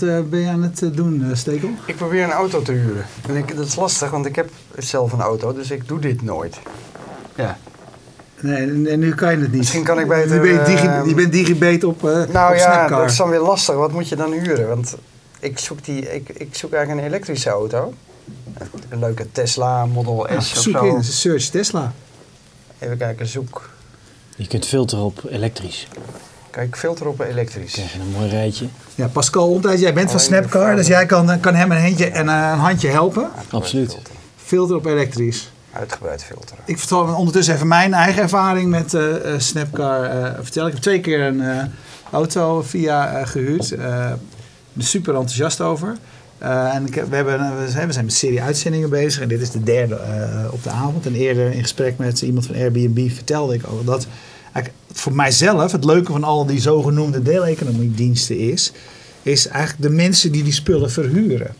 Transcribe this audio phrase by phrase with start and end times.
[0.00, 1.70] Wat ben je aan het doen, Stekel?
[1.86, 3.06] Ik probeer een auto te huren.
[3.28, 6.22] En ik, dat is lastig, want ik heb zelf een auto, dus ik doe dit
[6.22, 6.58] nooit.
[7.34, 7.58] Ja.
[8.40, 9.58] Nee, en nu kan je het niet.
[9.58, 10.44] Misschien kan ik beter...
[10.44, 13.40] Je bent, digi, je bent digibet op uh, Nou op ja, dat is dan weer
[13.40, 13.74] lastig.
[13.74, 14.68] Wat moet je dan huren?
[14.68, 14.96] Want
[15.40, 17.94] ik zoek, die, ik, ik zoek eigenlijk een elektrische auto.
[18.88, 21.92] Een leuke Tesla Model S of zoek in, search Tesla.
[22.78, 23.70] Even kijken, zoek.
[24.36, 25.88] Je kunt filteren op elektrisch.
[26.56, 27.72] Kijk, filter op elektrisch.
[27.72, 28.66] Krijg je een mooi rijtje.
[28.94, 32.28] Ja, Pascal Ontijs, jij bent van Snapcar, dus jij kan, kan hem een handje, en
[32.28, 33.30] een handje helpen.
[33.50, 33.98] Absoluut.
[34.36, 36.64] Filter op elektrisch uitgebreid filteren.
[36.64, 40.14] Ik vertel ondertussen even mijn eigen ervaring met uh, Snapcar.
[40.14, 40.66] Uh, vertel.
[40.66, 41.62] Ik heb twee keer een uh,
[42.10, 43.72] auto via gehuurd.
[43.72, 43.78] Ik
[44.72, 45.96] ben super enthousiast over.
[46.38, 49.22] en ik heb, we, hebben, we zijn, we zijn met serie uitzendingen bezig.
[49.22, 49.98] En dit is de derde
[50.50, 51.06] op de avond.
[51.06, 54.06] En eerder in gesprek met iemand van Airbnb vertelde ik ook dat...
[54.92, 58.72] Voor mijzelf het leuke van al die zogenoemde deeleconomiediensten is...
[59.22, 61.54] is eigenlijk de mensen die die spullen verhuren.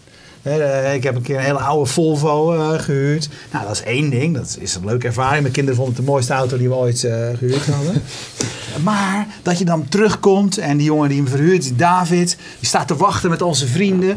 [0.46, 3.28] Eh, ik heb een keer een hele oude Volvo uh, gehuurd.
[3.52, 4.34] Nou, dat is één ding.
[4.34, 5.40] Dat is een leuke ervaring.
[5.40, 8.02] Mijn kinderen vonden het de mooiste auto die we ooit uh, gehuurd hadden.
[8.84, 12.88] maar dat je dan terugkomt en die jongen die hem verhuurt, die David, die staat
[12.88, 14.16] te wachten met onze vrienden.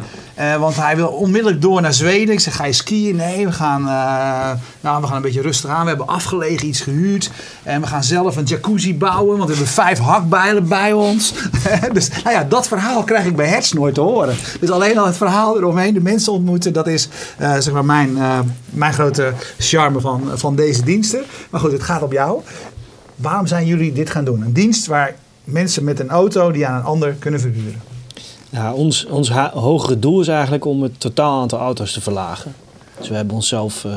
[0.60, 2.34] want hij wil onmiddellijk door naar Zweden.
[2.34, 3.16] Ik zeg, ga je skiën?
[3.16, 3.84] Nee, we gaan,
[4.82, 5.82] nou, we gaan een beetje rustig aan.
[5.82, 7.32] We hebben afgelegen iets gehuurd.
[7.64, 11.34] En we gaan zelf een jacuzzi bouwen, want we hebben vijf hakbijlen bij ons.
[11.94, 14.36] dus nou ja, dat verhaal krijg ik bij Hertz nooit te horen.
[14.60, 16.74] Dus alleen al het verhaal eromheen, de mensen ontmoeten.
[16.74, 17.08] Dat is
[17.42, 18.40] uh, zeg maar mijn, uh,
[18.70, 21.24] mijn grote charme van, van deze diensten.
[21.50, 22.42] Maar goed, het gaat op jou.
[23.16, 24.42] Waarom zijn jullie dit gaan doen?
[24.42, 27.82] Een dienst waar mensen met een auto die aan een ander kunnen verhuren.
[28.50, 32.56] Ja, ons, ons hogere doel is eigenlijk om het totaal aantal auto's te verlagen.
[33.00, 33.92] Dus we hebben onszelf uh,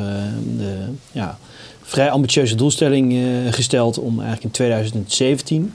[0.57, 0.77] de
[1.13, 1.39] ja,
[1.83, 3.15] vrij ambitieuze doelstelling
[3.51, 5.73] gesteld om eigenlijk in 2017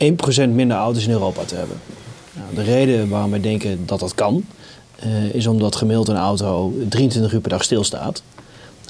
[0.00, 1.80] 1% minder auto's in Europa te hebben.
[2.32, 4.44] Nou, de reden waarom wij denken dat dat kan,
[5.06, 8.22] uh, is omdat gemiddeld een auto 23 uur per dag stilstaat.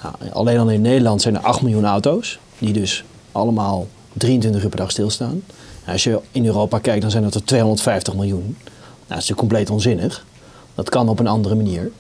[0.03, 4.69] Nou, alleen al in Nederland zijn er 8 miljoen auto's, die dus allemaal 23 uur
[4.69, 5.43] per dag stilstaan.
[5.81, 8.41] Nou, als je in Europa kijkt, dan zijn dat er 250 miljoen.
[8.41, 10.25] Nou, dat is natuurlijk compleet onzinnig.
[10.75, 11.91] Dat kan op een andere manier.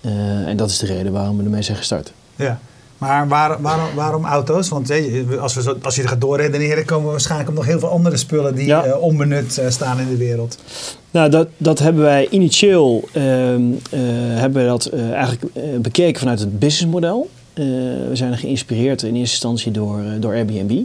[0.00, 2.12] Uh, en dat is de reden waarom we ermee zijn gestart.
[2.36, 2.60] Ja.
[2.98, 4.68] Maar waar, waarom, waarom auto's?
[4.68, 4.92] Want
[5.40, 7.88] als, we zo, als je er gaat doorredeneren, komen we waarschijnlijk op nog heel veel
[7.88, 8.86] andere spullen die ja.
[8.86, 10.58] uh, onbenut uh, staan in de wereld.
[11.10, 13.22] Nou, dat, dat hebben wij initieel uh,
[14.34, 15.42] hebben we dat, eigenlijk
[15.80, 17.30] bekeken vanuit het businessmodel.
[17.54, 20.80] we zijn geïnspireerd in eerste instantie door, door Airbnb.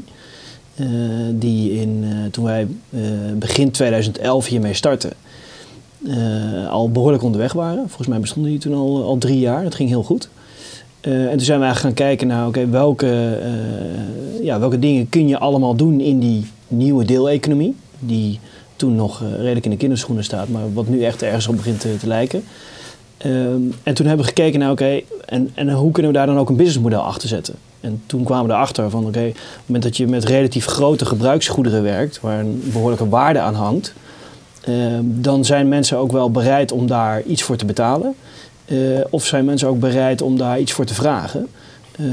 [1.30, 2.68] die in, toen wij
[3.36, 5.12] begin 2011 hiermee startten,
[6.70, 7.84] al behoorlijk onderweg waren.
[7.88, 9.64] Volgens mij bestonden die toen al, al drie jaar.
[9.64, 10.30] Dat ging heel goed.
[11.08, 15.10] Uh, en toen zijn we eigenlijk gaan kijken naar oké, welke, uh, ja, welke dingen
[15.10, 17.76] kun je allemaal doen in die nieuwe deeleconomie.
[18.00, 18.40] Die
[18.76, 21.80] toen nog uh, redelijk in de kinderschoenen staat, maar wat nu echt ergens op begint
[21.80, 22.44] te, lijken.
[23.26, 26.38] Um, en toen hebben we gekeken naar oké, en, en hoe kunnen we daar dan
[26.38, 27.56] ook een businessmodel achter zetten.
[27.80, 31.06] En toen kwamen we erachter van oké, op het moment dat je met relatief grote
[31.06, 33.94] gebruiksgoederen werkt, waar een behoorlijke waarde aan hangt,
[34.62, 38.16] ehm, dan zijn mensen ook wel bereid om daar iets voor te betalen.
[38.66, 41.48] Uh, of zijn mensen ook bereid om daar iets voor te vragen?
[42.00, 42.08] Uh,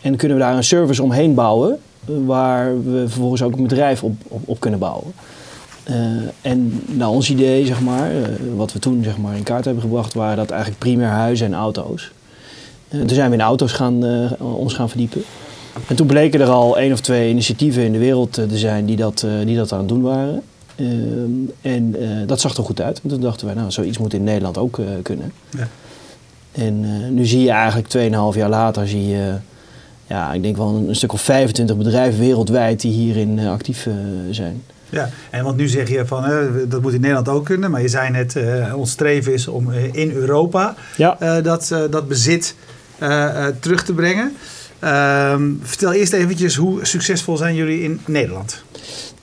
[0.00, 4.14] en kunnen we daar een service omheen bouwen waar we vervolgens ook een bedrijf op,
[4.28, 5.12] op, kunnen bouwen?
[6.40, 8.10] En nou, ons idee, zeg maar,
[8.56, 11.54] wat we toen zeg maar, in kaart hebben gebracht, waren dat eigenlijk primair huizen en
[11.54, 12.10] auto's.
[12.88, 14.04] toen zijn we in auto's gaan,
[14.38, 15.22] ons gaan verdiepen.
[15.86, 18.96] En toen bleken er al één of twee initiatieven in de wereld te zijn die
[18.96, 20.42] dat, die dat aan het doen waren.
[21.60, 23.00] en dat zag er goed uit.
[23.02, 25.32] En toen dachten wij, nou, zoiets moet in Nederland ook kunnen.
[25.50, 25.68] Ja.
[26.54, 27.88] En uh, nu zie je eigenlijk
[28.34, 29.32] 2,5 jaar later, zie je,
[30.06, 33.86] ja, ik denk wel een, een, stuk of 25 bedrijven wereldwijd die hierin uh, actief
[33.86, 33.94] uh,
[34.30, 34.62] zijn.
[34.90, 36.24] Ja, en want nu zeg je van
[36.68, 38.36] dat moet in Nederland ook kunnen, maar je zei net,
[38.74, 41.40] ons streven is om in Europa ja.
[41.40, 42.54] dat, dat bezit
[43.60, 44.32] terug te brengen.
[44.78, 48.62] Ehm, vertel eerst eventjes hoe succesvol zijn jullie in Nederland?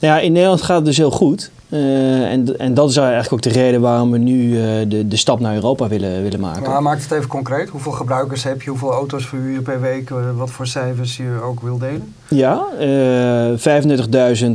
[0.01, 1.51] Nou ja, in Nederland gaat het dus heel goed.
[1.69, 5.15] Uh, en, en dat is eigenlijk ook de reden waarom we nu uh, de, de
[5.15, 6.69] stap naar Europa willen, willen maken.
[6.69, 7.69] Maar maak het even concreet.
[7.69, 8.69] Hoeveel gebruikers heb je?
[8.69, 10.09] Hoeveel auto's verhuur je per week?
[10.35, 12.13] Wat voor cijfers je ook wil delen?
[12.27, 14.53] Ja, uh, 35.000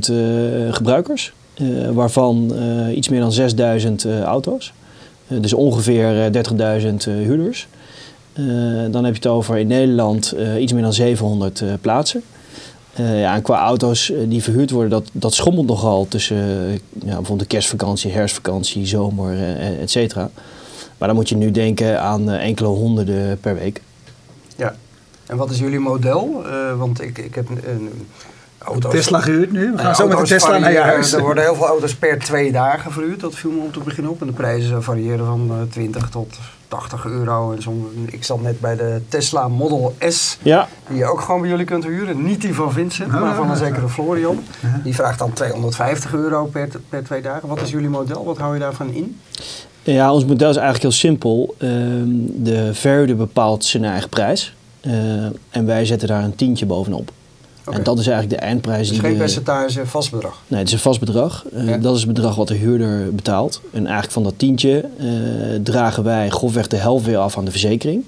[0.71, 1.33] gebruikers.
[1.93, 2.53] waarvan
[2.95, 3.33] iets meer dan
[4.07, 4.73] 6.000 auto's.
[5.27, 6.31] dus ongeveer
[6.81, 7.69] 30.000 huurders.
[8.91, 12.23] dan heb je het over in Nederland iets meer dan 700 plaatsen.
[13.01, 16.73] Uh, ja, en qua auto's uh, die verhuurd worden, dat, dat schommelt nogal tussen uh,
[16.93, 20.31] ja, bijvoorbeeld de kerstvakantie, herfstvakantie, zomer, et cetera.
[20.99, 23.81] Maar dan moet je nu denken aan enkele honderden per week.
[24.57, 24.77] Ja,
[25.27, 26.45] en wat is jullie model?
[26.79, 27.49] want ik, ik heb
[28.67, 28.93] auto's.
[28.93, 29.73] Tesla gehuurd nu.
[29.73, 31.13] We gaan Ja, zo met de Tesla naar je huis.
[31.13, 33.21] Er worden heel veel auto's per twee dagen verhuurd.
[33.21, 34.21] Dat viel me op te begin op.
[34.21, 37.53] En de prijzen variëren van eh, 20 tot 80 euro.
[37.53, 40.39] En soms, ik zat net bij de Tesla Model S.
[40.43, 42.23] Ja, Die je ook gewoon bij jullie kunt huren.
[42.25, 44.43] Niet die van Vincent, maar van een zekere Florian.
[44.85, 47.49] Die vraagt dan 250 euro per, per twee dagen.
[47.49, 48.25] Wat is jullie model?
[48.25, 49.21] Wat hou je daarvan in?
[49.83, 51.55] Ja, ons model is eigenlijk heel simpel.
[51.59, 52.05] Ehm,
[52.35, 54.55] de verhuurder bepaalt zijn eigen prijs.
[54.81, 54.93] Eh,
[55.51, 57.11] en wij zetten daar een tientje bovenop.
[57.75, 58.89] En dat is eigenlijk de eindprijs.
[58.89, 60.39] Dus die geen percentage, vast bedrag.
[60.47, 61.45] Nee, het is een vast bedrag.
[61.55, 61.77] Eh, Ja.
[61.77, 63.61] Dat is het bedrag wat de huurder betaalt.
[63.73, 65.07] En eigenlijk van dat tientje eh,
[65.63, 68.05] dragen wij grofweg de helft weer af aan de verzekering.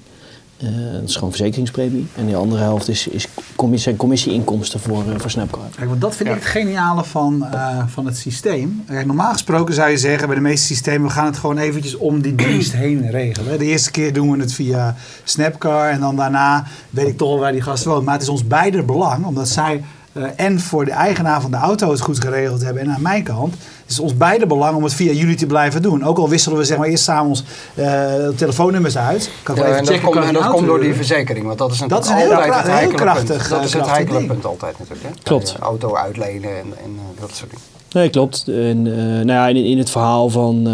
[0.59, 2.07] Eh, dat is gewoon verzekeringspremie.
[2.15, 5.75] En de andere helft is, is commissie, zijn commissieinkomsten voor, eh, voor Snapcard.
[5.75, 6.35] Kijk, want dat vind Ja.
[6.35, 8.83] ik het geniale van, eh, van het systeem.
[8.87, 11.97] Kijk, normaal gesproken zou je zeggen, bij de meeste systemen, we gaan het gewoon eventjes
[11.97, 13.57] om die dienst heen regelen.
[13.59, 17.39] De eerste keer doen we het via Snapcar en dan daarna weet ik toch wel
[17.39, 18.05] waar die gast woont.
[18.05, 19.83] Maar het is ons beider belang, omdat zij
[20.23, 23.23] eh, en voor de eigenaar van de auto het goed geregeld hebben en aan mijn
[23.23, 23.53] kant.
[23.81, 26.03] Het is ons beide belang om het via jullie te blijven doen.
[26.03, 27.43] Ook al wisselen we zeg maar eerst s'avonds
[27.75, 29.29] eh, telefoonnummers uit.
[29.43, 31.45] Kan ik wel even en dat checken, komt, en dat een door die verzekering.
[31.45, 33.49] Want dat is natuurlijk Dat is een heel altijd kra- het heel heikele krachtig, punt.
[33.49, 34.29] Dat eh, is het heikele ding.
[34.29, 35.07] punt altijd natuurlijk.
[35.07, 35.21] Hè?
[35.23, 35.55] Klopt.
[35.59, 37.65] Auto uitlenen en, en dat soort dingen.
[37.93, 38.43] Nee, klopt.
[38.47, 38.81] En
[39.25, 40.73] nou ja, in, in het verhaal van eh,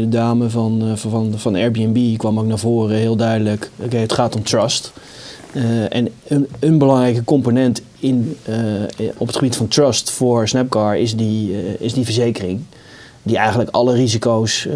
[0.00, 3.70] de dame van, van, van, van Airbnb kwam ook naar voren heel duidelijk.
[3.76, 4.92] Oké, het gaat om trust.
[5.52, 8.54] Eh, en een, een belangrijke component in, eh,
[9.16, 12.60] op het gebied van trust voor Snapcar is die, eh, is die verzekering.
[13.22, 14.68] Die eigenlijk alle risico's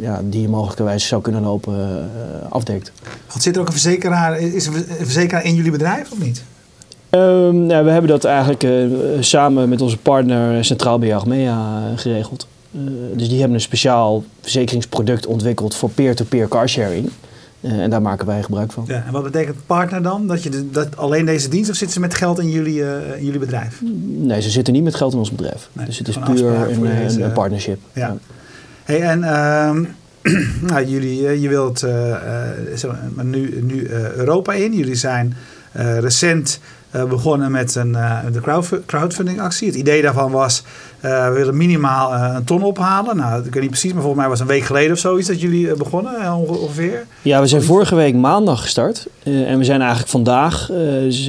[0.00, 2.10] ja, die je mogelijkerwijs zou kunnen lopen
[2.48, 2.92] afdekt.
[3.28, 6.42] Want zit er ook een verzekeraar, is er een verzekeraar in jullie bedrijf of niet?
[7.14, 8.66] Ehm, nou, we hebben dat eigenlijk
[9.20, 12.46] samen met onze partner Centraal Achmea eh, geregeld.
[13.14, 17.10] Dus die hebben een speciaal verzekeringsproduct ontwikkeld voor peer-to-peer carsharing.
[17.64, 18.84] Eh, en daar maken wij gebruik van.
[18.86, 20.26] Ja, en wat betekent partner dan?
[20.26, 23.18] Dat je de, dat alleen deze dienst of zitten ze met geld in jullie, eh,
[23.18, 23.80] in jullie bedrijf?
[24.04, 25.68] Nee, ze zitten niet met geld in ons bedrijf.
[25.72, 27.80] Nee, dus het is puur een, eh, deze- een, partnership.
[27.92, 28.16] Ja.
[28.84, 29.84] Hey, en ehm,
[30.70, 31.78] nou, jullie, je wilt
[32.76, 34.74] zo, maar nu, nu Europa in.
[34.74, 35.34] Jullie zijn
[35.98, 36.60] recent
[36.94, 39.66] eh, begonnen met een, eh, de crowdf- crowdfunding actie.
[39.66, 40.62] Het idee daarvan was,
[41.00, 43.16] eh, we willen minimaal een ton ophalen.
[43.16, 45.28] Nou, ik weet niet precies, maar volgens mij was het een week geleden of zoiets
[45.28, 47.06] dat jullie begonnen onge- ongeveer.
[47.22, 49.06] Ja, we zijn vorige week maandag gestart.
[49.22, 51.26] En we zijn eigenlijk vandaag, dus,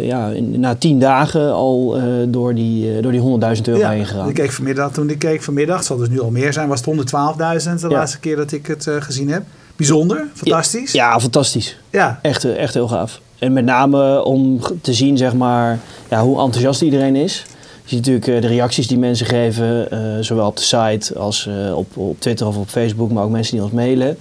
[0.00, 4.28] ja, in- na tien dagen al door die, door die 100.000 euro heen gegaan.
[4.28, 6.78] ik keek vanmiddag, toen ik keek vanmiddag, het zal dus nu al meer zijn, was
[6.78, 7.94] het 112.000 de Ja.
[7.96, 9.42] laatste keer dat ik het gezien heb.
[9.76, 10.92] Bijzonder, fantastisch.
[10.92, 11.78] Ja, fantastisch.
[11.90, 12.18] ja.
[12.22, 13.20] Echt, echt heel gaaf.
[13.44, 15.78] En met name om te zien zeg maar,
[16.10, 17.44] ja, hoe enthousiast iedereen is.
[17.82, 21.46] Je ziet natuurlijk eh, de reacties die mensen geven, eh, zowel op de site als
[21.46, 24.16] eh, op, op Twitter of op Facebook, maar ook mensen die ons mailen.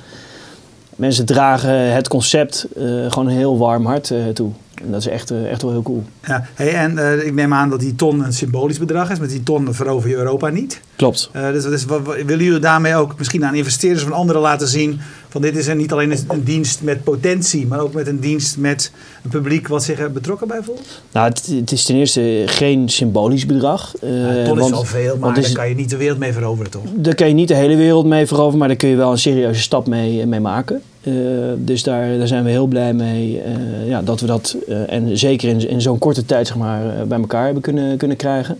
[0.96, 2.68] Mensen dragen het concept
[3.08, 4.52] gewoon een heel warm hart toe.
[4.86, 6.04] En dat is echt, eh, echt wel heel cool.
[6.28, 9.20] Ja, hey, en eh, ik neem aan dat die ton een symbolisch bedrag is.
[9.20, 10.80] Met die ton verover je Europa niet.
[10.96, 11.30] Klopt.
[11.32, 14.68] Eh, dus, dus wat, wat- willen jullie daarmee ook misschien aan investeerders van anderen laten
[14.68, 15.00] zien...
[15.30, 17.68] van dit is er niet alleen een, een dienst met potentie...
[17.68, 18.92] maar ook met een dienst met
[19.24, 21.02] een publiek wat zich er betrokken bij voelt?
[21.12, 23.94] Nou, het, het is ten eerste geen symbolisch bedrag.
[24.02, 24.08] Ja,
[24.46, 26.72] ton is want- wel veel, maar daar is- kan je niet de wereld mee veroveren,
[26.72, 26.84] toch?
[26.96, 29.18] Daar kan je niet de hele wereld mee veroveren, maar daar kun je wel een
[29.18, 30.82] serieuze stap mee, mee maken.
[31.04, 31.14] Eh,
[31.58, 35.18] dus daar, daar zijn we heel blij mee eh, ja, dat we dat, eh, en
[35.18, 38.60] zeker in, in zo'n korte tijd zeg maar, bij elkaar hebben kunnen, kunnen krijgen.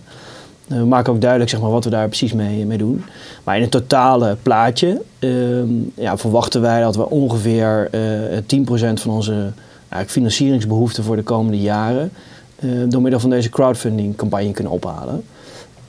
[0.66, 3.04] We maken ook duidelijk zeg maar, wat we daar precies mee, mee doen.
[3.44, 9.10] Maar in het totale plaatje ehm, ja, verwachten wij dat we ongeveer eh 10% van
[9.10, 9.52] onze
[10.06, 12.12] financieringsbehoeften voor de komende jaren
[12.88, 15.24] door middel van deze crowdfunding campagne kunnen ophalen.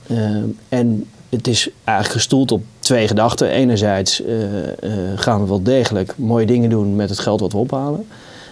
[0.06, 3.48] Ehm, en het is eigenlijk gestoeld op twee gedachten.
[3.48, 4.68] Enerzijds eh, eh,
[5.16, 8.06] gaan we wel degelijk mooie dingen doen met het geld wat we ophalen.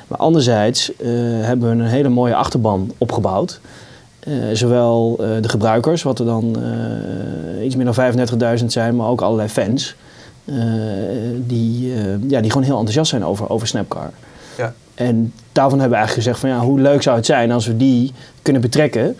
[0.08, 1.08] Maar anderzijds eh,
[1.40, 3.60] hebben we een hele mooie achterban opgebouwd.
[4.52, 6.56] Zowel de gebruikers, wat er dan
[7.62, 9.94] iets meer dan 35.000 zijn, maar ook allerlei fans.
[11.36, 11.92] die,
[12.28, 14.10] ja, die gewoon heel enthousiast zijn over, over Snapcar.
[14.58, 14.74] Ja.
[14.94, 17.76] En daarvan hebben we eigenlijk gezegd van ja, hoe leuk zou het zijn als we
[17.76, 18.12] die
[18.42, 19.16] kunnen betrekken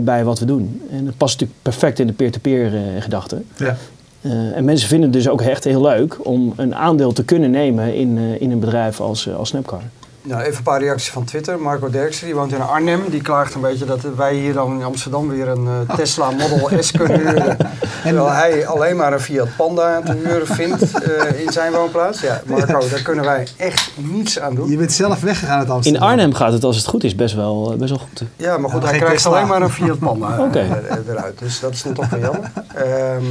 [0.00, 0.80] bij wat we doen.
[0.90, 3.42] En dat past natuurlijk perfect in de peer-to-peer eh, gedachte.
[3.56, 3.76] Ja.
[4.20, 7.50] Eh, en mensen vinden het dus ook echt heel leuk om een aandeel te kunnen
[7.50, 9.82] nemen in, eh, in een bedrijf als, eh, als Snapcar.
[10.28, 11.60] Nou, even een paar reacties van Twitter.
[11.60, 13.00] Marco Derksen, die woont in Arnhem.
[13.10, 16.82] Die klaagt een beetje dat wij hier dan in Amsterdam weer een eh, Tesla Model
[16.82, 17.56] S kunnen huren.
[18.02, 22.20] Terwijl hij alleen maar een Fiat Panda te huren vindt eh, in zijn woonplaats.
[22.20, 24.70] Ja, Marco, daar kunnen wij echt niets aan doen.
[24.70, 26.02] Je bent zelf weggegaan uit In Amsterdam.
[26.08, 28.22] Arnhem gaat het als het goed is best wel, eh, best wel goed.
[28.36, 29.30] Ja, maar goed, Ja, hij krijgt Tesla.
[29.36, 30.82] alleen maar een Fiat Panda Oké.
[31.08, 31.38] eruit.
[31.38, 32.50] Dus dat is dan toch wel jammer.
[32.74, 33.24] Ehm,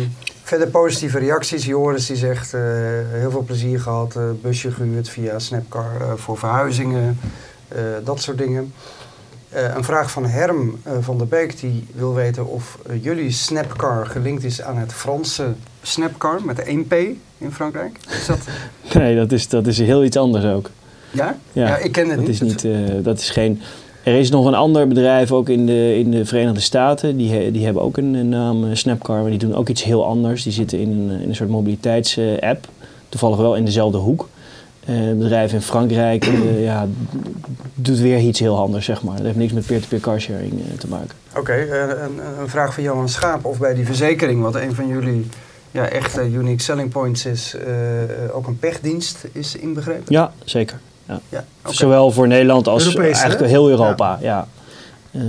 [0.47, 1.65] verder positieve reacties.
[1.65, 2.51] Joris die zegt,
[3.11, 4.15] heel veel plezier gehad.
[4.15, 7.19] eh, busje gehuurd via Snapcar eh, voor verhuizingen.
[7.67, 8.73] eh, dat soort dingen.
[9.75, 14.61] Een vraag van Herm van der Beek die wil weten of jullie Snapcar gelinkt is
[14.61, 16.93] aan het Franse Snapcar met de 1P
[17.37, 17.97] in Frankrijk.
[18.09, 18.39] Is dat...
[18.93, 20.69] Nee, dat is, dat is heel iets anders ook.
[21.11, 21.37] Ja?
[21.51, 22.41] Ja, ja ik ken het dat niet.
[22.41, 23.61] Is niet dat is geen...
[24.07, 27.17] Er is nog een ander bedrijf, ook in de, in de Verenigde Staten.
[27.17, 30.43] Die, die hebben ook een, een naam, Snapcar, maar die doen ook iets heel anders.
[30.43, 32.67] Die zitten in een, in een soort mobiliteitsapp.
[33.09, 34.27] Toevallig wel in dezelfde hoek.
[34.89, 36.87] Uh, bedrijf in Frankrijk uh, ja,
[37.75, 39.15] doet weer iets heel anders, zeg maar.
[39.15, 41.15] Dat heeft niks met peer-to-peer carsharing uh, te maken.
[41.35, 43.45] Oké, een, een, vraag van Johan Schaap.
[43.45, 45.27] Of bij die verzekering, wat een van jullie
[45.71, 47.55] ja, echte unique selling points is,
[48.31, 50.05] ook een pechdienst is inbegrepen?
[50.07, 50.79] Ja, zeker.
[51.07, 51.19] Ja.
[51.29, 51.73] ja okay.
[51.73, 54.17] Zowel voor Nederland als Europees, eigenlijk heel Europa.
[54.21, 54.47] Ja.
[55.11, 55.21] ja.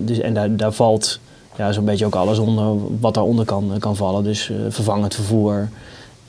[0.00, 1.20] dus, en daar, daar valt
[1.56, 4.24] ja, zo'n beetje ook alles onder wat daaronder kan, kan vallen.
[4.24, 5.68] Dus vervangend vervoer,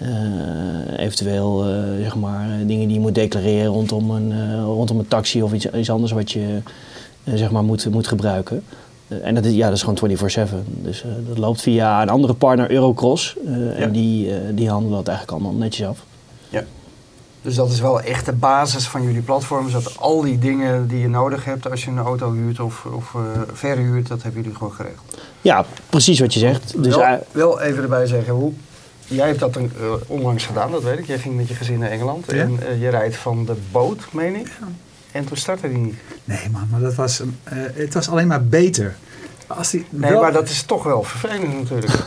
[0.02, 5.08] uh, eventueel uh, zeg maar, dingen die je moet declareren rondom een, uh, rondom een
[5.08, 6.62] taxi of iets, iets anders wat je
[7.34, 8.64] zeg maar moet, moet gebruiken.
[9.08, 10.24] en dat is, ja, dat is gewoon 24-7.
[10.82, 13.36] Dus dat loopt via een andere partner, Eurocross.
[13.46, 13.72] Ja.
[13.72, 16.06] En die, die handelen dat eigenlijk allemaal netjes af.
[17.42, 19.72] Dus dat is wel echt de basis van jullie platform.
[19.72, 23.16] Dat al die dingen die je nodig hebt als je een auto huurt of, of
[23.54, 25.18] verhuurt, dat hebben jullie gewoon geregeld.
[25.42, 26.84] Ja, precies wat je zegt.
[26.84, 28.54] Dus wel, wel even erbij zeggen, hoe
[29.10, 31.06] Jij hebt dat een, uh, onlangs gedaan, dat weet ik.
[31.06, 32.34] Jij ging met je gezin naar Engeland ja?
[32.34, 34.48] en uh, je rijdt van de boot, meen ik.
[34.48, 34.68] Ja.
[35.12, 35.96] En toen startte die niet.
[36.24, 37.28] Nee man, maar dat was, uh,
[37.74, 38.96] het was alleen maar beter.
[39.48, 40.22] Als die nee, wel...
[40.22, 41.94] maar dat is toch wel vervelend natuurlijk.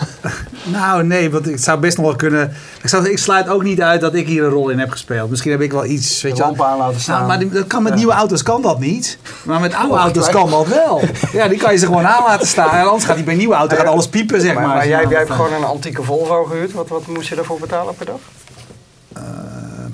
[0.64, 2.52] nou, nee, want ik zou best nog wel kunnen.
[2.82, 5.30] Ik, zou, ik sluit ook niet uit dat ik hier een rol in heb gespeeld.
[5.30, 6.22] Misschien heb ik wel iets.
[6.22, 7.16] Weet je, lamp aan laten staan.
[7.16, 9.18] Nou, maar die, dat kan met nieuwe auto's kan dat niet.
[9.44, 11.00] Maar met oude auto's kan dat wel.
[11.32, 12.70] Ja, die kan je ze gewoon aan laten staan.
[12.70, 14.66] En anders gaat die bij nieuwe auto gaat alles piepen, zeg maar.
[14.66, 16.72] Maar, maar jij, jij hebt gewoon een antieke Volvo gehuurd.
[16.72, 18.18] Wat, wat moest je daarvoor betalen per dag?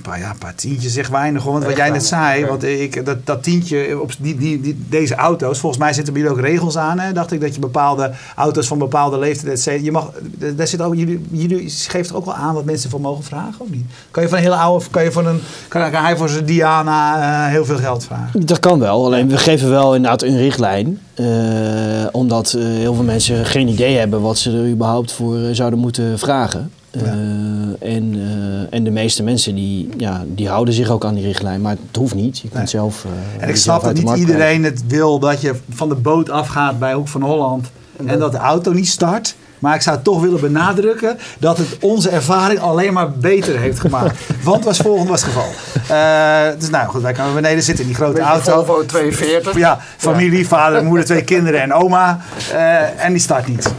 [0.08, 1.44] Paar, ja, een paar tientjes zeg weinig.
[1.44, 5.14] Want wat jij net zei, want ik, dat, dat tientje op die, die, die, deze
[5.14, 6.98] auto's, volgens mij zitten er hier ook regels aan.
[6.98, 7.12] Hè?
[7.12, 10.10] Dacht ik dat je bepaalde auto's van bepaalde leeftijd, je mag,
[10.56, 13.70] daar zit ook, jullie, jullie geeft ook wel aan wat mensen voor mogen vragen, of
[13.70, 13.84] niet?
[14.10, 16.44] Kan je van een hele oude, kan je van een, kan, kan hij voor zijn
[16.44, 18.46] Diana uh, heel veel geld vragen?
[18.46, 21.00] Dat kan wel, alleen we geven wel inderdaad een richtlijn.
[21.16, 25.78] Uh, omdat uh, heel veel mensen geen idee hebben wat ze er überhaupt voor zouden
[25.78, 26.72] moeten vragen.
[26.90, 27.00] Ja.
[27.00, 31.25] Uh, en, uh, en de meeste mensen die, ja, die houden zich ook aan die
[31.25, 32.37] richtlijn, maar het hoeft niet.
[32.38, 32.66] Je kunt nee.
[32.66, 33.04] zelf.
[33.04, 36.78] Uh, en ik snap dat niet iedereen het wil dat je van de boot afgaat
[36.78, 39.37] bij Hoek van Holland en, en dat de auto niet start.
[39.58, 44.18] Maar ik zou toch willen benadrukken dat het onze ervaring alleen maar beter heeft gemaakt.
[44.42, 45.50] Want was volgende was het geval.
[45.90, 48.64] Uh, dus nou goed, wij komen beneden zitten in die grote auto.
[48.64, 49.56] Volvo 42.
[49.56, 52.20] Ja, familie, vader, moeder, twee kinderen en oma.
[52.52, 53.72] Uh, en die start niet.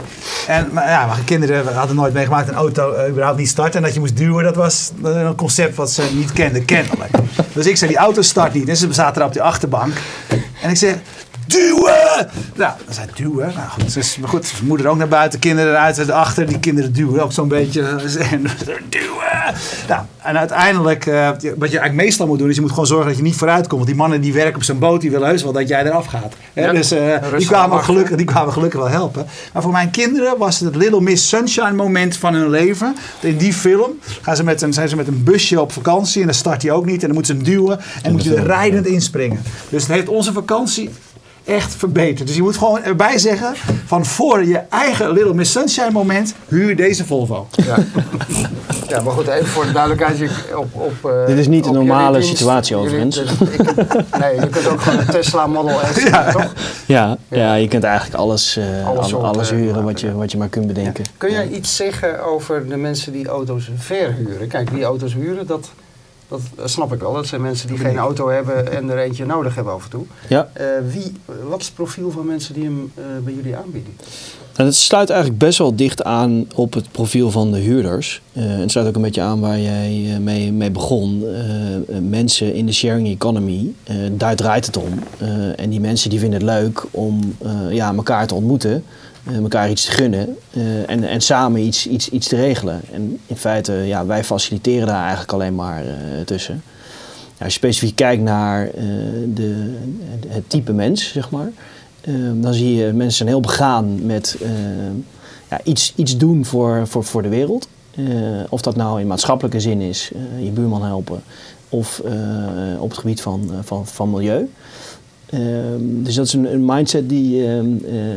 [0.46, 3.74] En maar, ja, mijn kinderen we hadden nooit meegemaakt een auto uh, überhaupt niet starten.
[3.74, 7.10] En dat je moest duwen, dat was een concept wat ze niet kenden, kennelijk.
[7.52, 8.68] Dus ik zei, die auto start niet.
[8.68, 9.96] En ze zaten er op die achterbank.
[10.62, 10.94] En ik zeg,
[11.50, 12.30] duwen!
[12.54, 13.52] Nou, dat zei duwen.
[13.54, 16.46] Nou goed, dus, maar goed, moeder ook naar buiten, kinderen eruit, achter.
[16.46, 17.82] Die kinderen duwen ook zo'n beetje.
[18.30, 18.46] En,
[18.88, 19.54] duwen!
[19.88, 23.06] Nou, en uiteindelijk, uh, wat je eigenlijk meestal moet doen, is je moet gewoon zorgen
[23.06, 23.72] dat je niet vooruit komt.
[23.72, 26.06] Want die mannen die werken op zijn boot, die willen heus wel dat jij eraf
[26.06, 26.34] gaat.
[26.52, 29.26] Ja, dus uh, die, kwamen gelukkig, die kwamen gelukkig wel helpen.
[29.52, 32.96] Maar voor mijn kinderen was het het Little Miss Sunshine moment van hun leven.
[33.20, 33.90] In die film
[34.20, 36.70] gaan ze met een, zijn ze met een busje op vakantie en dan start hij
[36.70, 37.00] ook niet.
[37.00, 39.42] En dan moeten ze hem duwen en moet je er rijdend inspringen.
[39.68, 40.90] Dus het heeft onze vakantie
[41.44, 42.26] echt verbeterd.
[42.26, 43.54] Dus je moet gewoon erbij zeggen:
[43.86, 47.46] van voor je eigen Little Miss Sunshine moment, huur deze Volvo.
[47.50, 47.76] Ja,
[48.88, 50.30] ja maar goed, even voor de duidelijkheid.
[50.56, 53.16] Op, op, uh, Dit is niet een normale situatie overigens.
[53.16, 53.30] Dus,
[54.20, 56.30] nee, je kunt ook gewoon een Tesla Model S, ja.
[56.32, 56.52] toch?
[56.86, 57.54] Ja, ja, ja.
[57.54, 61.04] je kunt eigenlijk alles, uh, alles, alles, huren wat je, wat je maar kunt bedenken.
[61.16, 64.48] Kun jij iets zeggen over de mensen die auto's verhuren?
[64.48, 65.70] Kijk, die auto's huren, dat
[66.30, 67.12] dat snap ik wel.
[67.12, 70.04] Dat zijn mensen die geen auto hebben en er eentje nodig hebben af en toe.
[70.28, 70.50] Ja.
[70.60, 71.12] Uh, wie,
[71.48, 73.96] wat is het profiel van mensen die hem uh, bij jullie aanbieden?
[74.60, 78.22] Nou, het sluit eigenlijk best wel dicht aan op het profiel van de huurders.
[78.32, 81.24] Uh, het sluit ook een beetje aan waar jij mee, mee begon.
[82.08, 83.72] mensen in de sharing economy,
[84.12, 84.98] daar draait het om.
[85.56, 87.36] en die mensen die vinden het leuk om
[87.70, 88.84] ja, elkaar te ontmoeten.
[89.42, 90.36] Elkaar iets te gunnen
[90.86, 92.80] en, en samen iets, iets, iets te regelen.
[92.92, 95.82] En in feite, ja, wij faciliteren daar eigenlijk alleen maar
[96.24, 96.62] tussen.
[97.38, 98.70] Als je specifiek kijkt naar
[99.34, 99.74] de,
[100.28, 101.50] het type mens, zeg maar,
[102.34, 104.36] dan zie je mensen zijn heel begaan met
[105.50, 107.68] ja, iets, iets doen voor, voor, voor de wereld.
[108.48, 111.22] of dat nou in maatschappelijke zin is, je buurman helpen,
[111.68, 112.02] of
[112.78, 114.50] op het gebied van, van, van milieu.
[115.26, 117.46] Ehm, dus dat is een, mindset die,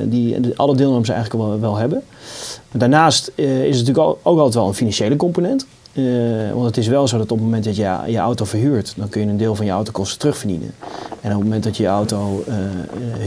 [0.10, 2.04] die alle deelnemers eigenlijk wel, wel hebben.
[2.72, 5.66] daarnaast is het natuurlijk ook, altijd wel een financiële component.
[5.94, 6.04] Eh,
[6.54, 9.10] want het is wel zo dat op het moment dat je je auto verhuurt, dan
[9.10, 10.74] kun je een deel van je autokosten terugverdienen.
[11.24, 12.56] En op het moment dat je je auto eh,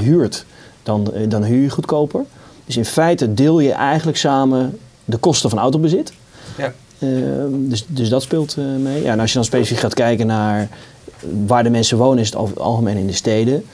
[0.01, 0.45] huurt,
[0.83, 2.25] dan, eh, dan huur je goedkoper.
[2.65, 6.13] Dus in feite deel je eigenlijk samen de kosten van autobezit.
[6.59, 6.73] Ja.
[6.99, 7.09] Eh,
[7.51, 9.03] dus, dus dat speelt mee.
[9.03, 10.69] Ja, en als je dan specifiek gaat kijken naar
[11.47, 13.65] waar de mensen wonen, is het over het algemeen in de steden.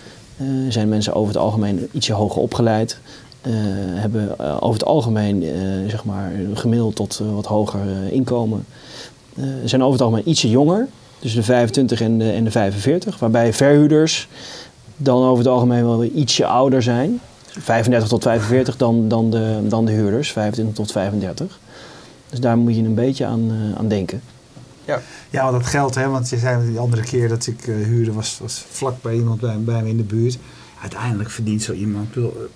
[0.69, 2.99] Zijn mensen over het algemeen ietsje hoger opgeleid.
[3.43, 3.53] Eh,
[4.01, 5.51] hebben eh, over het algemeen eh,
[5.91, 8.65] zeg maar gemiddeld tot wat hoger eh, inkomen.
[9.37, 13.19] Eh, zijn over het algemeen ietsje jonger, dus de 25 en de, en de 45.
[13.19, 14.29] Waarbij verhuurders
[14.97, 17.21] dan over het algemeen wel weer ietsje ouder zijn.
[17.47, 21.59] 35 tot 45 dan, dan, de, dan de huurders, 25 tot 35.
[22.31, 24.23] Dus daar moet je een beetje aan, eh, aan denken.
[25.31, 28.13] Ja, want dat geldt, hè, want je zei die andere keer dat ik eh, huurde,
[28.13, 30.39] was, was vlak bij iemand bij, bij me in de buurt.
[30.83, 32.07] Uiteindelijk verdient zo iemand.
[32.09, 32.51] ik bedoel,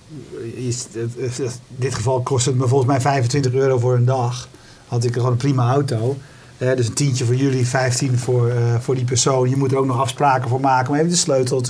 [0.57, 4.47] eh, is, in dit geval kost het me volgens mij 25 euro voor een dag.
[4.87, 6.17] Had ik gewoon een prima auto.
[6.57, 9.49] Eh, dus een tientje voor jullie, 15 voor, eh, voor die persoon.
[9.49, 10.89] Je moet er ook nog afspraken voor maken.
[10.91, 11.61] Maar even de sleutel,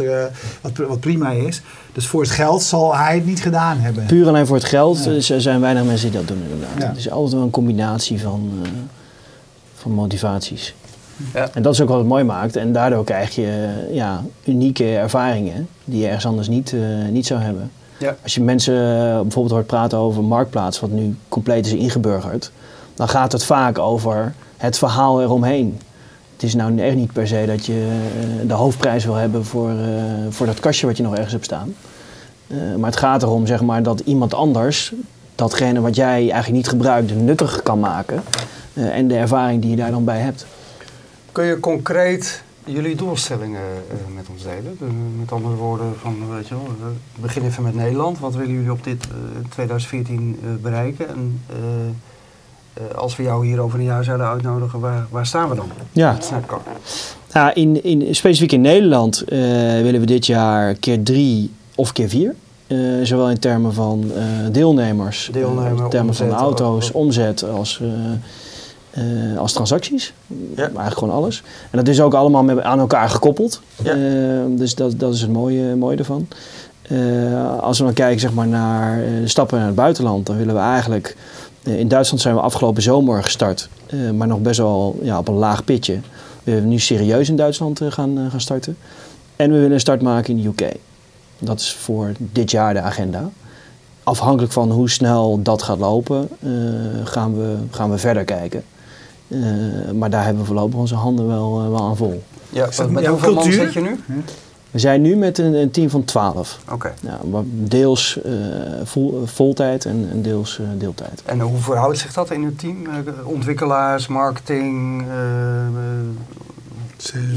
[0.61, 1.61] wat, wat prima is.
[1.93, 4.05] Dus voor het geld zal hij het niet gedaan hebben.
[4.05, 5.39] Puur alleen voor het geld Ja.
[5.39, 6.81] zijn weinig mensen die dat doen inderdaad.
[6.81, 6.87] Ja.
[6.87, 8.69] Het is altijd wel een combinatie van, eh,
[9.75, 10.75] van motivaties.
[11.33, 11.49] Ja.
[11.53, 12.55] En dat is ook wat het mooi maakt.
[12.55, 16.79] En daardoor krijg je ja, unieke ervaringen die je ergens anders niet, eh,
[17.11, 17.71] niet zou hebben.
[17.97, 18.15] Ja.
[18.23, 22.51] Als je mensen eh, bijvoorbeeld hoort praten over Marktplaats, wat nu compleet is ingeburgerd,
[22.93, 25.79] dan gaat het vaak over het verhaal eromheen.
[26.33, 27.99] Het is nou echt niet per se dat je
[28.41, 29.71] eh, de hoofdprijs wil hebben voor,
[30.29, 31.75] voor dat kastje wat je nog ergens hebt staan.
[32.77, 34.93] Maar het gaat erom zeg maar, dat iemand anders
[35.35, 38.23] datgene wat jij eigenlijk niet gebruikt nuttig kan maken.
[38.73, 40.45] en de ervaring die je daar dan bij hebt.
[41.37, 44.75] Kun je concreet jullie doelstellingen eh, met ons delen?
[44.79, 44.85] De-
[45.19, 48.19] met andere woorden, van, weet je wel, we beginnen even met Nederland.
[48.19, 51.07] Wat willen jullie op dit eh, 2014 eh, bereiken?
[51.07, 51.55] En eh,
[52.73, 55.69] eh, als we jou hier over een jaar zouden uitnodigen, waar, waar staan we dan?
[55.91, 56.17] Ja.
[57.33, 59.37] Nou, in, in, specifiek in Nederland eh,
[59.81, 62.35] willen we dit jaar keer drie of keer vier.
[62.67, 66.95] Eh, zowel in termen van eh, deelnemers, Deelnemer, eh, in termen van omzet, auto's, ook.
[66.95, 67.81] omzet als,
[68.97, 70.13] eh, als transacties.
[70.55, 70.63] Ja.
[70.63, 71.43] Eigenlijk gewoon alles.
[71.71, 73.61] En dat is ook allemaal met, aan elkaar gekoppeld.
[73.83, 73.91] Ja.
[73.91, 73.99] Eh,
[74.49, 76.27] dus dat, dat is het mooie, mooie ervan.
[76.81, 80.59] Eh, als we dan kijken zeg maar, naar stappen naar het buitenland, dan willen we
[80.59, 81.17] eigenlijk.
[81.63, 83.69] in Duitsland zijn we afgelopen zomer gestart,
[84.13, 85.99] maar nog best wel ja, op een laag pitje.
[86.43, 88.77] We willen nu serieus in Duitsland gaan, gaan starten.
[89.35, 90.73] En we willen een start maken in de UK.
[91.39, 93.29] Dat is voor dit jaar de agenda.
[94.03, 96.29] Afhankelijk van hoe snel dat gaat lopen,
[97.03, 98.63] gaan, we, gaan we verder kijken.
[99.27, 102.23] Eh, maar daar hebben we voorlopig onze handen wel, eh, wel aan vol.
[102.49, 103.99] Ja, met hoeveel man zit je nu?
[104.71, 106.59] We zijn nu met een, een team van 12.
[106.71, 106.93] Oké.
[107.01, 108.31] Ja, wat deels eh,
[108.83, 111.21] vol, voltijd en, en deels eh, deeltijd.
[111.25, 112.77] En hoe verhoudt zich dat in uw team?
[113.23, 115.05] Ontwikkelaars, marketing,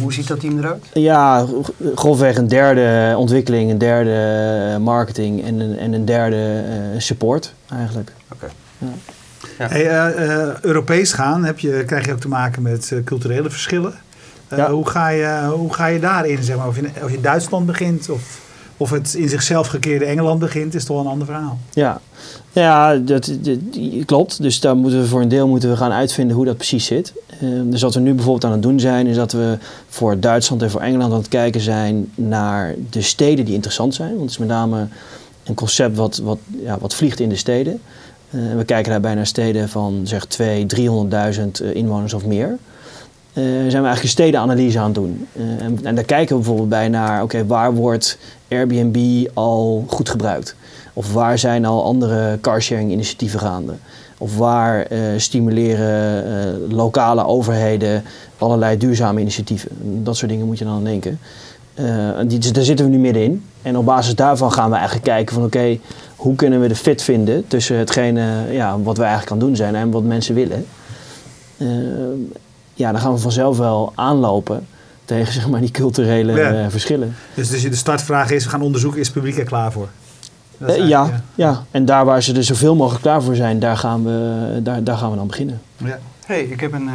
[0.00, 0.86] hoe ziet dat team eruit?
[0.92, 1.46] Ja,
[1.94, 8.12] grofweg een derde ontwikkeling, een derde marketing en een, en een derde eh, support eigenlijk.
[8.32, 8.46] Oké.
[8.78, 8.86] Ja.
[9.56, 13.50] Hey, eh, eh, Europees gaan heb je, krijg je ook te maken met eh, culturele
[13.50, 13.94] verschillen.
[14.56, 14.70] Ja.
[14.70, 16.42] hoe, ga je, hoe ga je daarin?
[16.42, 16.66] Zeg maar?
[16.66, 18.40] of, je, of je Duitsland begint of,
[18.76, 21.58] of het in zichzelf gekeerde Engeland begint, is toch een ander verhaal.
[21.72, 22.00] Ja,
[22.52, 23.32] ja dat,
[24.04, 24.42] klopt.
[24.42, 27.12] Dus daar moeten we voor een deel moeten we gaan uitvinden hoe dat precies zit.
[27.26, 30.62] Eh, dus wat we nu bijvoorbeeld aan het doen zijn, is dat we voor Duitsland
[30.62, 34.08] en voor Engeland aan het kijken zijn naar de steden die interessant zijn.
[34.08, 34.86] Want het is met name
[35.44, 37.80] een concept wat, wat, ja, wat vliegt in de steden.
[38.30, 42.58] Eh, we kijken daarbij naar steden van zeg 200.000, 300.000 eh, inwoners of meer.
[43.32, 45.26] Eh, zijn we eigenlijk een stedenanalyse aan het doen.
[45.82, 50.54] En, daar kijken we bijvoorbeeld bij naar, oké, waar wordt Airbnb al goed gebruikt?
[50.92, 53.72] Of waar zijn al andere carsharing initiatieven gaande?
[54.18, 58.02] Of waar stimuleren lokale overheden
[58.38, 59.70] allerlei duurzame initiatieven?
[60.04, 61.18] Dat soort dingen moet je dan aan denken.
[61.80, 63.44] Eh, die, daar zitten we nu middenin.
[63.62, 65.78] En op basis daarvan gaan we eigenlijk kijken van oké,
[66.16, 69.74] hoe kunnen we de fit vinden tussen hetgene ja, wat we eigenlijk aan doen zijn
[69.74, 70.66] en wat mensen willen.
[71.56, 71.66] Eh,
[72.74, 74.66] ja, dan gaan we vanzelf wel aanlopen
[75.04, 76.52] tegen zeg maar, die culturele Ja.
[76.52, 77.14] eh, verschillen.
[77.34, 79.88] Dus, dus de startvraag is, we gaan onderzoeken, is het publiek er klaar voor?
[80.60, 84.04] Eigenlijk, ja, ja, en daar waar ze er zoveel mogelijk klaar voor zijn, daar gaan
[84.04, 85.60] we, daar, daar gaan we dan beginnen.
[85.76, 85.98] ja.
[86.30, 86.88] Hey, ik heb een...
[86.88, 86.94] eh,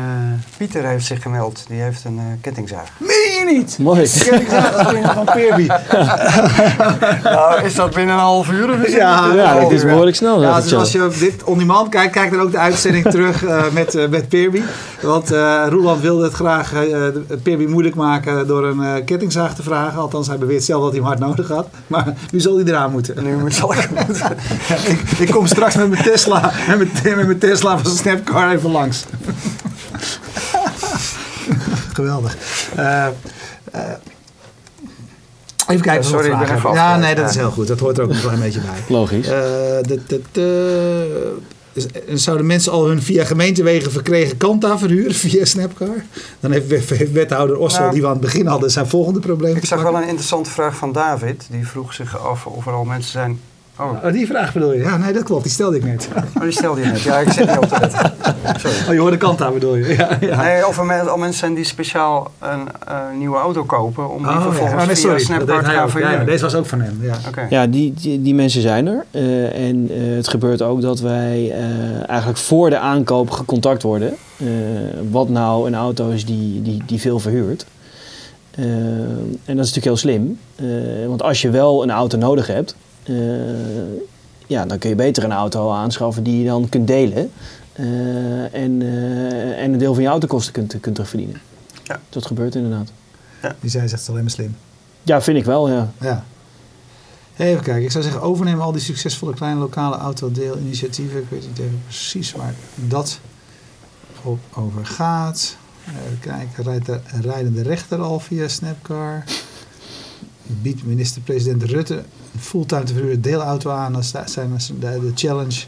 [0.58, 1.64] Pieter heeft zich gemeld.
[1.68, 2.88] Die heeft een eh, kettingzaag.
[2.98, 3.08] Meen
[3.40, 3.78] je niet?
[3.80, 3.98] Mooi.
[4.00, 5.68] Dat is van Peerby.
[7.24, 8.70] nou, is dat binnen een half uur?
[8.70, 9.36] Of is het Ja, niet?
[9.36, 10.42] Ja, dat is behoorlijk snel.
[10.42, 13.44] Ja, dus als je op dit on demand kijkt, kijk dan ook de uitzending terug
[13.46, 14.62] eh, met, eh, met Peerby.
[15.02, 19.56] Want eh Roeland wilde het graag eh de- Peerby moeilijk maken door een eh, kettingzaag
[19.56, 20.00] te vragen.
[20.00, 21.68] Althans, hij beweert zelf dat hij hem hard nodig had.
[21.88, 23.24] Maar nu zal hij eraan moeten.
[23.24, 24.38] Nu moet zal ik moeten.
[24.92, 28.72] ik, ik kom straks met mijn Tesla, met mijn, met mijn Tesla van Snapcar even
[28.72, 29.06] langs.
[31.94, 32.38] Geweldig.
[32.78, 33.08] Uh,
[35.68, 36.06] Even kijken.
[36.06, 37.68] Sorry, ik ben even Ja, nee, dat is heel goed.
[37.68, 38.80] Dat hoort er ook nog een beetje bij.
[38.88, 39.28] Logisch.
[41.74, 41.86] Dus,
[42.24, 46.06] zouden mensen al hun via gemeentewegen verkregen kanta verhuren via Snapcar?
[46.40, 49.56] Dan heeft wethouder Ossel, nou, die we aan het begin hadden, zijn volgende probleem.
[49.56, 51.48] Ik zag wel een interessante vraag van David.
[51.50, 53.40] Die vroeg zich af of er al mensen zijn
[53.80, 54.04] Oh.
[54.04, 54.12] oh.
[54.12, 54.82] die vraag bedoel je?
[54.82, 55.44] Ja, nee, dat klopt.
[55.44, 56.10] Die stelde ik net.
[56.36, 57.02] Oh, die stelde je net.
[57.02, 58.14] Ja, ik zit niet op te letten.
[58.60, 58.88] Sorry.
[58.88, 59.96] Oh, je hoorde kant aan bedoel je?
[59.96, 60.42] Ja, ja.
[60.42, 64.32] Nee, of er al mensen zijn die speciaal een uh, nieuwe auto kopen om die
[64.32, 64.82] oh, vervolgens ja.
[64.82, 65.18] oh, nee, sorry.
[65.18, 66.20] via Snapcard te gaan verhuren.
[66.20, 66.98] Ja, deze was ook van hem.
[67.02, 67.48] Ja, okay.
[67.50, 69.06] ja die, die, die, mensen zijn er.
[69.12, 71.54] Uh, en uh, het gebeurt ook dat wij
[72.08, 74.14] eigenlijk voor de aankoop gecontact worden.
[75.12, 77.66] wat nou een auto is die, die, die veel verhuurt.
[78.56, 80.40] en dat is natuurlijk heel slim.
[81.08, 82.76] want als je wel een auto nodig hebt,
[84.48, 87.32] ja, dan kun je beter een auto aanschaffen die je dan kunt delen.
[87.80, 91.42] Uh, en, uh, en een deel van je autokosten kunt, kunt terugverdienen.
[91.84, 92.00] Ja.
[92.10, 92.92] Dat gebeurt inderdaad.
[93.42, 93.56] Ja.
[93.60, 94.56] Die zijn zegt alleen maar slim.
[95.04, 95.92] Ja, vind ik wel, ja.
[96.02, 96.26] ja.
[97.38, 101.20] Even kijken, ik zou zeggen overnemen al die succesvolle kleine lokale autodeelinitiatieven.
[101.20, 103.20] Ik weet niet even precies waar dat
[104.54, 105.58] over gaat.
[105.88, 109.24] Even kijken, rijdt de rijdende rechter al via Snapcar?
[110.44, 112.04] Biedt minister-president Rutte
[112.40, 113.94] fulltime te verhuren deelauto aan.
[113.94, 115.62] Dat zijn de, challenge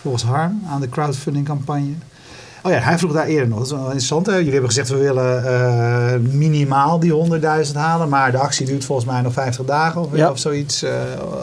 [0.00, 1.94] volgens Harm aan de crowdfunding campagne.
[2.62, 3.58] Oh ja, hij vroeg daar eerder nog.
[3.58, 4.26] Dat is wel interessant.
[4.26, 7.12] Jullie hebben gezegd we willen uh, minimaal die
[7.66, 8.08] 100.000 halen.
[8.08, 10.90] Maar de actie duurt volgens mij nog 50 dagen of, of, zoiets, uh,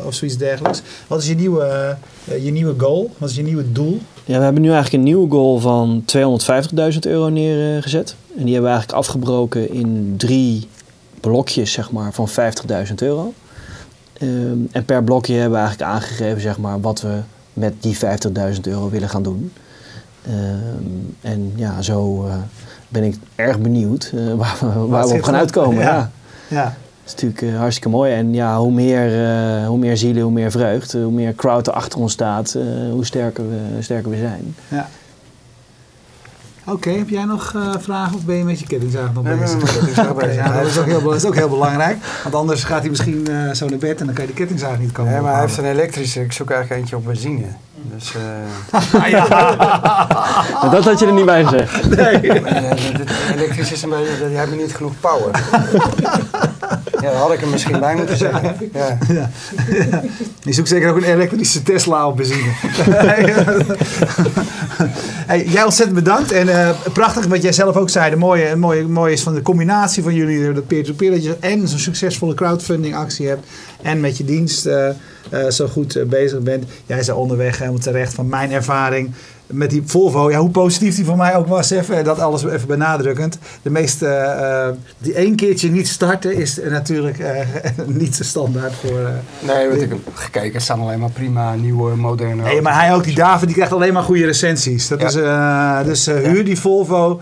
[0.06, 0.82] of zoiets dergelijks.
[1.08, 1.98] Wat is je nieuwe,
[2.30, 3.12] uh, je nieuwe goal?
[3.18, 4.00] Wat is je nieuwe doel?
[4.26, 6.04] Ja, we hebben nu eigenlijk een nieuwe goal van
[6.94, 8.16] 250.000 euro neergezet.
[8.38, 10.68] En die hebben we eigenlijk afgebroken in drie
[11.20, 13.34] blokjes zeg maar, van 50.000 euro.
[14.22, 17.20] Ehm, en per blokje hebben we eigenlijk aangegeven zeg maar, wat we
[17.54, 19.52] met die 50.000 euro willen gaan doen.
[20.26, 20.34] Ehm,
[21.22, 22.34] en ja, zo uh,
[22.88, 25.84] ben ik erg benieuwd uh, waar, we, waar we op gaan uitkomen.
[25.84, 26.12] Ja.
[26.48, 26.64] ja.
[26.64, 26.74] Dat
[27.06, 28.14] is natuurlijk uh, hartstikke mooi.
[28.14, 29.10] En ja, hoe meer,
[29.66, 30.94] hoe meer zielen, hoe meer vreugd.
[30.94, 32.58] hoe meer crowd er achter ons staat,
[32.92, 34.56] hoe sterker we, sterker we zijn.
[34.68, 34.90] Ja.
[36.66, 39.96] Oké, heb jij nog uh, vragen of ben je met je kettingzaag nog bezig?
[40.36, 41.98] ja, dat, is ook heel, dat is ook heel belangrijk.
[42.24, 44.80] Want anders gaat hij misschien uh, zo naar bed en dan kan je de kettingzaag
[44.80, 45.12] niet komen.
[45.12, 46.22] Nee, maar hij heeft een elektrische.
[46.22, 47.48] Ik zoek eigenlijk eentje op benzine.
[47.94, 49.10] Dus, uh...
[49.12, 49.28] ja.
[50.72, 51.90] dat had je er niet bij gezegd.
[51.90, 52.22] Nee.
[53.36, 55.32] elektrisch is een beetje, die hebben niet genoeg power.
[57.02, 58.56] ja, dat had ik hem misschien bij moeten zeggen.
[58.74, 58.98] Ja.
[59.08, 59.30] Ja.
[60.42, 62.50] Je zoekt zeker ook een elektrische Tesla op benzine.
[65.32, 66.32] hey, jij ontzettend bedankt.
[66.32, 68.10] En uh, prachtig wat jij zelf ook zei.
[68.10, 71.68] De mooie, mooie, mooie is van de combinatie van jullie, de peer-to-peer, dat je en
[71.68, 73.48] zo'n succesvolle crowdfunding actie hebt.
[73.82, 74.88] En met je dienst uh,
[75.34, 76.66] uh, zo goed bezig bent.
[76.86, 79.12] Jij zei onderweg helemaal terecht van mijn ervaring
[79.52, 82.68] met die Volvo, ja, hoe positief die voor mij ook was, even, dat alles even
[82.68, 83.38] benadrukkend.
[83.62, 87.28] De meeste, uh, die één keertje niet starten is natuurlijk uh,
[88.02, 89.00] niet de standaard voor...
[89.00, 89.08] Uh,
[89.40, 92.94] nee, wat ik heb gekeken, het staan alleen maar prima, nieuwe, moderne Nee, maar hij
[92.94, 94.88] ook, die David, die krijgt alleen maar goede recensies.
[94.88, 95.14] Dat is,
[95.86, 97.22] dus huur die Volvo,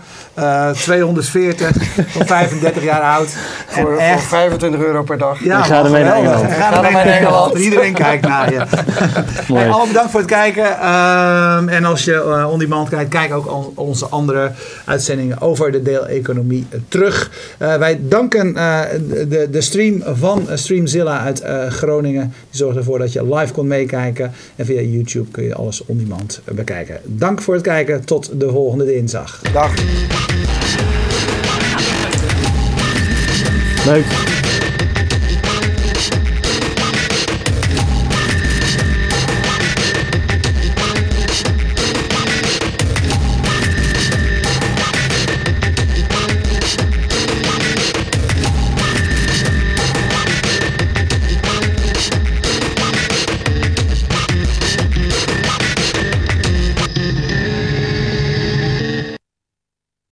[0.74, 1.70] 240,
[2.08, 3.36] van 35 jaar oud.
[3.66, 5.44] Voor, echt, voor 25 euro per dag.
[5.44, 6.52] Ja, ga ermee naar Engeland.
[6.52, 7.58] Ga ermee naar Engeland.
[7.58, 8.58] Iedereen kijkt naar je.
[9.48, 9.60] Mooi.
[9.60, 10.80] Hey, allemaal bedankt voor het kijken.
[10.80, 14.52] Ehm, en als je uh, on demand kijkt, kijk ook onze andere
[14.84, 17.30] uitzendingen over de deeleconomie terug.
[17.58, 18.80] Uh, wij danken uh,
[19.28, 22.34] de, de stream van Streamzilla uit Groningen.
[22.50, 24.32] Die zorgt ervoor dat je live kon meekijken.
[24.56, 27.00] En via YouTube kun je alles on demand bekijken.
[27.04, 28.04] Dank voor het kijken.
[28.04, 29.40] Tot de volgende dinsdag.
[29.52, 29.74] Dag.
[33.86, 34.29] Leuk.